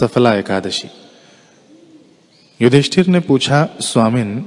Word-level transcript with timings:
सफला 0.00 0.34
एकादशी। 0.34 0.88
युधिष्ठिर 2.64 3.06
ने 3.06 3.20
पूछा, 3.20 3.68
स्वामिन, 3.80 4.40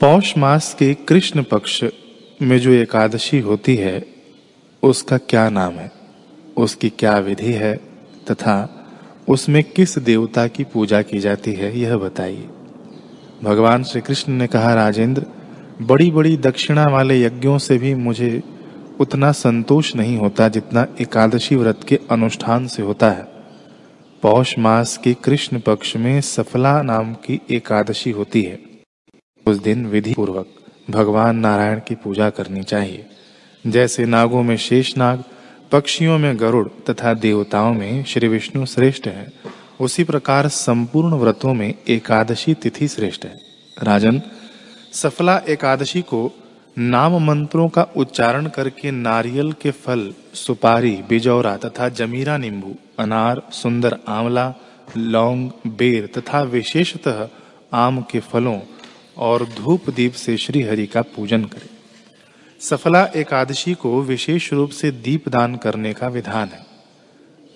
पौष 0.00 0.38
मास 0.38 0.76
के 0.78 0.94
कृष्ण 0.94 1.42
पक्ष 1.42 1.84
में 2.42 2.58
जो 2.58 2.70
एकादशी 2.70 3.38
होती 3.38 3.76
है, 3.76 4.06
उसका 4.82 5.18
क्या 5.18 5.50
नाम 5.50 5.74
है? 5.74 5.92
उसकी 6.56 6.90
क्या 6.90 7.18
विधि 7.18 7.52
है? 7.52 7.76
तथा 8.30 8.86
उसमें 9.28 9.64
किस 9.64 9.98
देवता 9.98 10.46
की 10.46 10.64
पूजा 10.64 11.02
की 11.02 11.18
जाती 11.18 11.52
है, 11.52 11.80
यह 11.80 11.96
बताइए। 11.96 12.48
भगवान 13.44 13.84
श्री 13.84 14.00
कृष्ण 14.00 14.32
ने 14.32 14.46
कहा, 14.46 14.74
राजेंद्र 14.74 15.26
बड़ी 15.82 16.10
बड़ी 16.10 16.36
दक्षिणा 16.36 16.86
वाले 16.86 17.22
यज्ञों 17.22 17.58
से 17.58 17.78
भी 17.78 17.94
मुझे 17.94 18.42
उतना 19.00 19.32
संतोष 19.32 19.96
नहीं 19.96 20.16
होता 20.16 20.48
जितना 20.48 20.86
एकादशी 21.00 21.56
व्रत 21.56 21.80
के 21.88 21.98
अनुष्ठान 22.10 22.66
से 22.66 22.82
होता 22.82 23.10
है। 23.10 23.41
पौष 24.22 24.58
मास 24.58 24.96
के 24.96 25.14
कृष्ण 25.14 25.60
पक्ष 25.60 25.96
में 25.96 26.20
सफला 26.20 26.82
नाम 26.82 27.14
की 27.14 27.40
एकादशी 27.50 28.10
होती 28.10 28.42
है। 28.42 28.58
उस 29.46 29.56
दिन 29.56 29.86
विधि 29.86 30.14
पूर्वक 30.14 30.46
भगवान 30.90 31.36
नारायण 31.36 31.80
की 31.88 31.94
पूजा 31.94 32.30
करनी 32.30 32.62
चाहिए। 32.62 33.06
जैसे 33.66 34.04
नागों 34.04 34.42
में 34.42 34.56
शेष 34.56 34.96
नाग, 34.96 35.24
पक्षियों 35.72 36.18
में 36.18 36.40
गरुड़ 36.40 36.68
तथा 36.90 37.14
देवताओं 37.14 37.74
में 37.74 38.04
श्री 38.04 38.28
विष्णु 38.28 38.66
श्रेष्ठ 38.66 39.06
है, 39.06 39.32
उसी 39.80 40.04
प्रकार 40.04 40.48
संपूर्ण 40.48 41.14
व्रतों 41.14 41.54
में 41.54 41.74
एकादशी 41.88 42.54
तिथि 42.54 42.88
श्रेष्ठ 42.88 43.24
है। 43.24 43.40
राजन, 43.82 44.22
सफला 44.92 45.38
एकादशी 45.48 46.02
को 46.02 46.41
नाम 46.78 47.12
मंत्रों 47.26 47.68
का 47.68 47.82
उच्चारण 47.82 48.46
करके 48.46 48.90
नारियल 48.90 49.52
के 49.52 49.70
फल, 49.70 50.14
सुपारी, 50.34 51.00
बिजौरा 51.08 51.56
तथा 51.56 51.88
जमीरा 51.88 52.36
नींबू, 52.36 52.74
अनार, 52.98 53.42
सुंदर 53.52 53.98
आंवला, 54.08 54.54
लौंग, 54.96 55.50
बेर 55.66 56.06
तथा 56.06 56.42
विशेषतः 56.42 57.28
आम 57.72 58.02
के 58.02 58.20
फलों 58.20 58.60
और 59.18 59.46
धूप 59.46 59.90
दीप 59.90 60.12
से 60.12 60.36
श्री 60.36 60.62
हरि 60.62 60.86
का 60.86 61.02
पूजन 61.02 61.44
करें। 61.44 61.68
सफला 62.60 63.04
एकादशी 63.04 63.74
को 63.74 64.02
विशेष 64.02 64.52
रूप 64.52 64.70
से 64.70 64.90
दीप 64.90 65.28
दान 65.28 65.56
करने 65.56 65.94
का 65.94 66.08
विधान 66.08 66.48
है। 66.48 66.66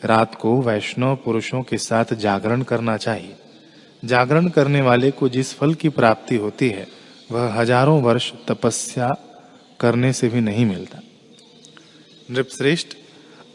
रात 0.05 0.35
को 0.35 0.63
वैष्णव 0.63 1.17
पुरुषों 1.17 1.63
के 1.63 1.79
साथ 1.79 2.15
जागरण 2.15 2.63
करना 2.63 2.97
चाहिए। 2.97 3.37
जागरण 4.05 4.49
करने 4.49 4.83
वाले 4.83 5.11
को 5.11 5.29
जिस 5.29 5.55
फल 5.55 5.75
की 5.75 5.89
प्राप्ति 5.89 6.37
होती 6.37 6.69
है 6.69 6.96
वह 7.33 7.53
हज़ारों 7.55 8.03
वर्ष 8.03 8.33
तपस्या 8.49 9.17
करने 9.81 10.13
से 10.13 10.29
भी 10.29 10.41
नहीं 10.41 10.67
मिलता। 10.67 11.01
नृपश्रेष्ठ, 12.31 12.89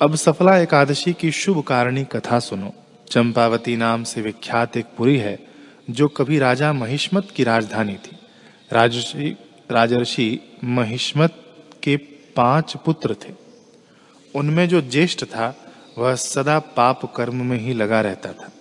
अब 0.02 0.16
सफला 0.16 0.58
एकादशी 0.58 1.14
की 1.14 1.32
शुभ 1.32 1.64
कारणी 1.64 2.04
कथा 2.04 2.40
सुनो। 2.40 2.74
चंपावती 3.10 3.76
नाम 3.76 4.04
से 4.04 4.22
विख्यात 4.22 4.78
एक 4.78 4.86
पुरी 4.98 5.18
है, 5.18 5.40
जो 5.90 6.08
कभी 6.08 6.40
राजा 6.40 6.74
महिष्मत 6.74 7.28
की 7.36 7.44
राजधानी 7.44 7.96
थी। 7.96 8.18
राजर्षि 9.72 10.40
महिष्मत 10.64 11.36
के 11.84 11.98
पाँच 12.36 12.78
पुत्र 12.78 13.14
थे। 13.14 13.34
उनमें 14.36 14.70
जो 14.70 14.82
ज्येष्ठ 14.82 15.26
था, 15.26 15.56
वह 15.98 16.16
सदा 16.16 16.60
पाप 16.60 17.14
कर्म 17.16 17.46
में 17.46 17.60
ही 17.60 17.74
लगा 17.74 18.02
रहता 18.02 18.34
था। 18.34 18.52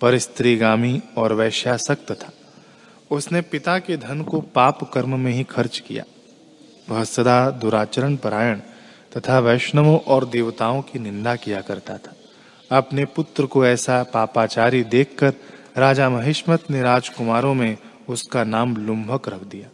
पर 0.00 0.18
स्त्रीगामी 0.18 1.02
और 1.16 1.32
वैश्यासक्त 1.32 2.12
था। 2.12 2.32
उसने 3.14 3.40
पिता 3.40 3.78
के 3.78 3.96
धन 3.96 4.22
को 4.22 4.40
पाप 4.40 4.90
कर्म 4.92 5.20
में 5.20 5.32
ही 5.32 5.44
खर्च 5.44 5.78
किया। 5.78 6.04
वह 6.90 7.04
सदा 7.04 7.50
दुराचरण 7.50 8.16
परायण 8.16 8.58
तथा 9.16 9.38
वैष्णवों 9.38 9.98
और 9.98 10.28
देवताओं 10.28 10.82
की 10.82 10.98
निंदा 10.98 11.36
किया 11.36 11.60
करता 11.60 11.98
था। 11.98 12.12
अपने 12.76 13.04
पुत्र 13.04 13.46
को 13.46 13.66
ऐसा 13.66 14.02
पापाचारी 14.02 14.84
देखकर 14.84 15.34
राजा 15.76 16.10
महिष्मत 16.10 16.70
ने 16.70 16.82
राजकुमारों 16.82 17.54
में 17.54 17.76
उसका 18.08 18.44
नाम 18.44 18.76
लुम्भक 18.76 19.28
रख 19.28 19.42
दिया। 19.42 19.68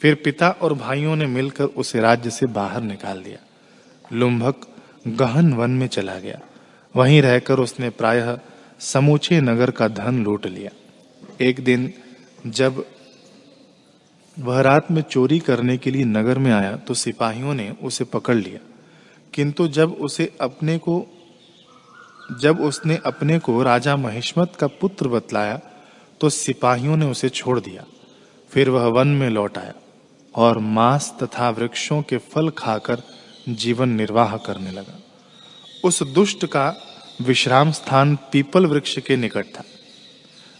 फिर 0.00 0.14
पिता 0.14 0.50
और 0.50 0.74
भाइयों 0.74 1.16
ने 1.16 1.26
मिलकर 1.26 1.64
उसे 1.64 2.00
राज्य 2.00 2.30
से 2.30 2.46
बाहर 2.46 2.82
निकाल 2.82 3.22
दिया। 3.22 3.38
लुम्भक 4.12 4.56
गहन 5.08 5.54
वन 5.54 5.70
में 5.70 5.86
चला 5.86 6.18
गया। 6.18 6.40
वहीं 6.96 7.22
रहकर 7.22 7.58
उसने 7.58 7.90
प्रायः 7.90 8.38
समूचे 8.80 9.40
नगर 9.40 9.70
का 9.70 9.88
धन 9.88 10.24
लूट 10.24 10.46
लिया। 10.46 10.70
एक 11.40 11.64
दिन 11.64 11.92
जब 12.46 12.84
वह 14.38 14.60
रात 14.60 14.90
में 14.90 15.02
चोरी 15.02 15.38
करने 15.38 15.76
के 15.76 15.90
लिए 15.90 16.04
नगर 16.04 16.38
में 16.38 16.52
आया 16.52 16.76
तो 16.76 16.94
सिपाहियों 16.94 17.54
ने 17.54 17.70
उसे 17.82 18.04
पकड़ 18.04 18.34
लिया। 18.34 18.58
किंतु 19.34 19.68
जब 19.68 19.92
उसे 19.92 20.36
अपने 20.40 20.78
को, 20.78 21.06
जब 22.40 22.60
उसने 22.60 22.98
अपने 23.06 23.38
को 23.38 23.62
राजा 23.62 23.96
महिष्मत 23.96 24.56
का 24.60 24.66
पुत्र 24.66 25.08
बतलाया 25.08 25.60
तो 26.20 26.30
सिपाहियों 26.30 26.96
ने 26.96 27.06
उसे 27.06 27.28
छोड़ 27.28 27.60
दिया। 27.60 27.84
फिर 28.50 28.70
वह 28.70 28.86
वन 28.86 29.08
में 29.08 29.28
लौट 29.30 29.58
आया 29.58 29.74
और 30.34 30.58
मांस 30.58 31.12
तथा 31.22 31.50
वृक्षों 31.50 32.02
के 32.02 32.16
फल 32.16 32.50
खाकर 32.50 33.02
जीवन 33.48 33.88
निर्वाह 33.88 34.36
करने 34.36 34.70
लगा। 34.70 34.98
उस 35.84 36.02
दुष्ट 36.02 36.46
का 36.46 36.74
विश्राम 37.22 37.70
स्थान 37.70 38.16
पीपल 38.32 38.66
वृक्ष 38.66 38.98
के 38.98 39.16
निकट 39.16 39.46
था। 39.46 39.64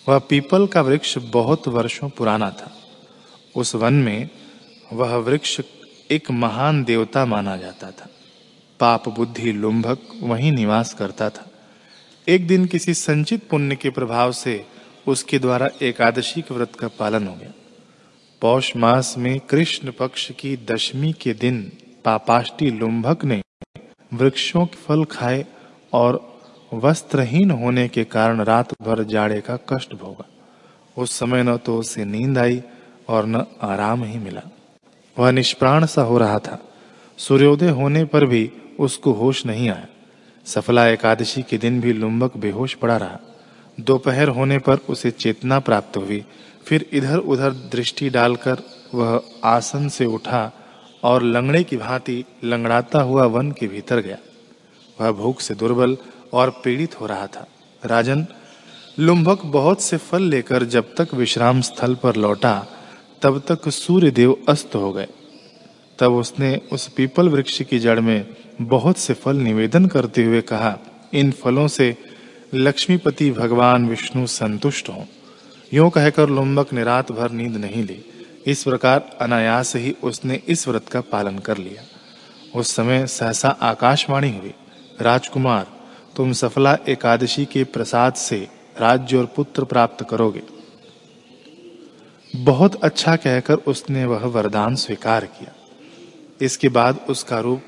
वह 0.09 0.19
पीपल 0.19 0.67
का 0.67 0.81
वृक्ष 0.81 1.19
बहुत 1.19 1.69
वर्षों 1.69 2.09
पुराना 2.09 2.51
था। 2.51 2.77
उस 3.57 3.75
वन 3.75 3.95
में 3.95 4.29
वह 4.93 5.17
वृक्ष 5.17 5.61
एक 6.11 6.31
महान 6.31 6.85
देवता 6.85 7.25
माना 7.25 7.57
जाता 7.57 7.91
था। 7.91 8.09
पाप 8.81 9.09
बुद्धि 9.09 9.53
लुंभक 9.53 9.99
वहीं 10.23 10.53
निवास 10.53 10.95
करता 10.95 11.31
था। 11.31 11.51
एक 12.29 12.47
दिन 12.47 12.67
किसी 12.67 12.95
संचित 12.95 13.49
पुण्य 13.49 13.77
के 13.77 13.91
प्रभाव 13.91 14.33
से 14.33 14.67
उसके 15.07 15.39
द्वारा 15.39 15.71
एकादशी 15.83 16.43
के 16.43 16.55
व्रत 16.55 16.77
का 16.77 16.89
पालन 16.89 17.27
हो 17.27 17.35
गया। 17.35 17.53
पौष 18.41 18.77
मास 18.77 19.15
में 19.19 19.41
कृष्ण 19.41 19.93
पक्ष 19.93 20.33
की 20.33 20.57
दशमी 20.57 21.13
के 21.13 21.35
दिन 21.35 21.73
पापाष्टी 22.05 22.71
लुंभक 22.71 23.25
ने 23.25 23.43
वृक्षों 24.15 24.67
के 24.67 24.77
फल 24.77 25.05
खाए 25.05 25.47
और 25.93 26.34
वस्त्रहीन 26.79 27.51
होने 27.51 27.89
के 27.89 28.05
कारण 28.05 28.41
रात 28.41 28.73
भर 28.83 29.03
जाड़े 29.05 29.41
का 29.41 29.57
कष्ट 29.57 29.95
भोगा। 29.95 30.25
उस 30.97 31.19
समय 31.19 31.43
न 31.43 31.57
तो 31.57 31.79
उसे 31.79 32.05
नींद 32.05 32.39
आई 32.39 32.63
और 33.09 33.27
न 33.27 33.45
आराम 33.63 34.05
ही 34.05 34.19
मिला। 34.19 34.43
वह 35.19 35.31
निष्प्राण 35.31 35.87
सा 35.87 36.03
हो 36.03 36.19
रहा 36.19 36.39
था। 36.39 36.59
सूर्योदय 37.19 37.71
होने 37.71 38.05
पर 38.05 38.27
भी 38.27 38.51
उसको 38.81 39.13
होश 39.13 39.47
नहीं 39.47 39.69
आया। 39.71 39.87
सफला 40.47 40.87
एकादशी 40.89 41.43
के 41.43 41.59
दिन 41.59 41.81
भी 41.81 41.93
लुम्बक 41.93 42.37
बेहोश 42.37 42.75
पड़ा 42.75 42.97
रहा। 42.97 43.19
दोपहर 43.81 44.29
होने 44.29 44.59
पर 44.59 44.79
उसे 44.89 45.11
चेतना 45.11 45.59
प्राप्त 45.61 45.97
हुई। 45.97 46.25
फिर 46.67 46.87
इधर 46.93 47.19
उधर 47.19 47.51
दृष्टि 47.51 48.11
डालकर 48.11 48.63
वह 48.95 49.21
आसन 49.45 49.89
से 49.89 50.07
उठा 50.07 50.51
और 51.03 51.23
लंगड़े 51.23 51.65
की 51.65 51.77
भांति 51.77 52.25
लंगड़ाता 52.45 53.01
हुआ 53.01 53.25
वन 53.25 53.51
के 53.53 53.67
भीतर 53.67 54.01
गया। 54.01 54.19
वह 55.01 55.13
भूख 55.13 55.41
से 55.41 55.55
दुर्बल 55.55 55.97
और 56.35 56.51
पीड़ित 56.65 57.01
हो 57.01 57.07
रहा 57.07 57.27
था। 57.27 57.47
राजन 57.87 58.27
लुम्भक 58.99 59.45
बहुत 59.45 59.81
से 59.81 59.97
फल 59.97 60.23
लेकर 60.23 60.65
जब 60.65 60.95
तक 60.95 61.15
विश्राम 61.15 61.61
स्थल 61.61 61.95
पर 61.95 62.17
लौटा, 62.17 62.67
तब 63.23 63.43
तक 63.49 63.69
सूर्य 63.69 64.11
देव 64.11 64.37
अस्त 64.49 64.75
हो 64.75 64.93
गए। 64.93 65.07
तब 65.99 66.13
उसने 66.13 66.61
उस 66.73 66.89
पीपल 66.89 67.29
वृक्ष 67.29 67.63
की 67.63 67.79
जड़ 67.79 68.01
में 68.01 68.27
बहुत 68.61 68.99
से 68.99 69.15
फल 69.15 69.37
निवेदन 69.37 69.87
करते 69.87 70.25
हुए 70.25 70.41
कहा, 70.41 70.79
इन 71.13 71.31
फलों 71.33 71.69
से 71.69 71.97
लक्ष्मीपति 72.55 73.31
भगवान 73.31 73.89
विष्णु 73.89 74.27
संतुष्ट 74.27 74.89
हों। 74.89 75.05
यूँ 75.75 75.91
कहकर 75.91 76.29
लुम्बक 76.29 76.73
ने 76.73 76.85
रात 76.85 77.13
भर 77.13 77.31
नींद 77.31 77.57
नहीं 77.57 77.85
ली। 77.85 78.05
इस 78.47 78.63
प्रकार 78.65 79.19
अनायास 79.21 79.77
ही 79.77 79.95
उसने 80.03 80.41
इस 80.49 80.69
व्रत 80.69 80.89
का 80.89 81.01
पालन 81.01 81.39
कर 81.39 81.59
लिया। 81.59 81.83
उस 82.61 82.75
समय 82.75 83.07
सहसा 83.07 83.49
आकाशवाणी 83.49 84.31
हुई। 84.31 84.55
राजकुमार 85.01 85.67
तुम 86.17 86.33
सफला 86.33 86.79
एकादशी 86.89 87.45
के 87.45 87.65
प्रसाद 87.65 88.15
से 88.15 88.49
राज्य 88.81 89.17
और 89.17 89.27
पुत्र 89.27 89.65
प्राप्त 89.65 90.07
करोगे। 90.11 90.43
बहुत 92.37 92.85
अच्छा 92.85 93.17
कहकर 93.17 93.55
उसने 93.55 94.05
वह 94.05 94.27
वरदान 94.27 94.75
स्वीकार 94.75 95.25
किया। 95.25 95.53
इसके 96.41 96.69
बाद 96.69 97.01
उसका 97.09 97.41
रूप 97.41 97.63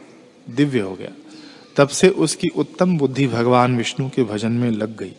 दिव्य 0.50 0.80
हो 0.80 0.94
गया। 0.94 1.08
तब 1.76 1.88
से 1.88 2.08
उसकी 2.08 2.48
उत्तम 2.48 2.98
बुद्धि 2.98 3.26
भगवान 3.26 3.76
विष्णु 3.76 4.10
के 4.10 4.24
भजन 4.24 4.52
में 4.52 4.70
लग 4.70 4.96
गई। 4.96 5.14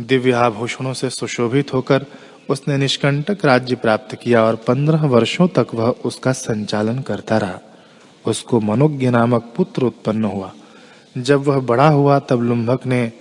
दिव्य 0.00 0.32
आभूषणों 0.32 0.92
से 0.92 1.10
सुशोभित 1.10 1.74
होकर 1.74 2.06
उसने 2.50 2.76
निष्कंटक 2.76 3.44
राज्य 3.44 3.76
प्राप्त 3.76 4.14
किया 4.14 4.44
और 4.44 4.56
पंद्रह 4.56 5.06
वर्षों 5.06 5.48
तक 5.48 5.66
वह 5.74 5.94
उसका 6.04 6.32
संचालन 6.32 6.98
करता 6.98 7.38
रहा। 7.38 7.58
उसको 8.26 8.60
मनोज्ञ 8.60 9.10
नामक 9.10 9.54
पुत्र 9.56 9.82
उत्पन्न 9.82 10.24
हुआ। 10.24 10.52
जब 11.22 11.42
वह 11.44 11.58
बड़ा 11.58 11.88
हुआ 11.88 12.18
तब 12.18 12.42
लुम्भक 12.42 12.86
ने 12.86 13.12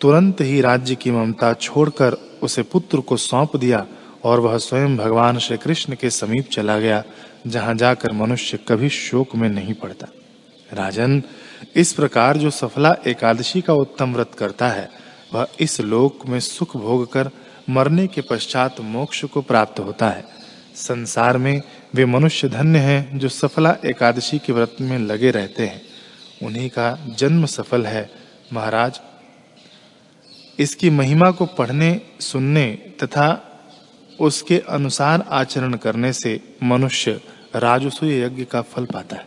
तुरंत 0.00 0.40
ही 0.40 0.60
राज्य 0.60 0.94
की 0.94 1.10
ममता 1.10 1.52
छोड़कर 1.52 2.12
उसे 2.42 2.62
पुत्र 2.62 3.00
को 3.00 3.16
सौंप 3.16 3.56
दिया 3.56 3.86
और 4.24 4.40
वह 4.40 4.58
स्वयं 4.58 4.96
भगवान 4.96 5.38
श्री 5.38 5.56
कृष्ण 5.56 5.94
के 5.94 6.10
समीप 6.10 6.48
चला 6.52 6.78
गया, 6.78 7.04
जहाँ 7.46 7.74
जाकर 7.74 8.12
मनुष्य 8.12 8.58
कभी 8.68 8.88
शोक 8.88 9.36
में 9.36 9.48
नहीं 9.48 9.74
पड़ता। 9.74 10.06
राजन, 10.72 11.22
इस 11.76 11.92
प्रकार 11.92 12.36
जो 12.36 12.50
सफला 12.50 12.96
एकादशी 13.06 13.60
का 13.60 13.74
उत्तम 13.74 14.14
व्रत 14.14 14.30
करता 14.38 14.68
है, 14.68 14.88
वह 15.34 15.46
इस 15.60 15.80
लोक 15.80 16.26
में 16.26 16.40
सुख 16.40 16.76
भोग 16.76 17.12
कर 17.12 17.30
मरने 17.70 18.06
के 18.06 18.20
पश्चात 18.20 18.80
मोक्ष 18.80 19.24
को 19.24 19.42
प्राप्त 19.42 19.80
होता 19.80 20.08
है। 20.08 20.24
संसार 20.74 21.38
में 21.38 21.62
वे 21.94 22.04
मनुष्य 22.04 22.48
धन्य 22.48 22.78
हैं 22.78 23.18
जो 23.18 23.28
सफला 23.28 23.76
एकादशी 23.84 24.38
के 24.38 24.52
व्रत 24.52 24.76
में 24.80 24.98
लगे 24.98 25.30
रहते 25.30 25.66
हैं। 25.66 25.87
उन्हीं 26.42 26.68
का 26.68 26.98
जन्म 27.18 27.46
सफल 27.46 27.86
है। 27.86 28.08
महाराज, 28.52 29.00
इसकी 30.58 30.90
महिमा 30.90 31.30
को 31.30 31.46
पढ़ने, 31.46 32.00
सुनने 32.20 32.66
तथा 33.02 33.44
उसके 34.20 34.58
अनुसार 34.68 35.24
आचरण 35.30 35.74
करने 35.76 36.12
से 36.12 36.40
मनुष्य 36.62 37.20
राजसूय 37.56 38.20
यज्ञ 38.22 38.44
का 38.44 38.62
फल 38.62 38.84
पाता 38.84 39.16
है। 39.16 39.26